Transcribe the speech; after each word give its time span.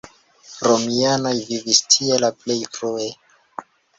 Romianoj 0.67 1.33
vivis 1.51 1.81
tie 1.95 2.17
la 2.23 2.31
plej 2.41 2.57
frue. 2.79 3.07